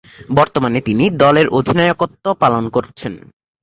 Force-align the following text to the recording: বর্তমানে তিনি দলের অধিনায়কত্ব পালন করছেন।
বর্তমানে 0.35 0.79
তিনি 0.81 1.05
দলের 1.13 1.47
অধিনায়কত্ব 1.49 2.25
পালন 2.33 2.63
করছেন। 2.69 3.13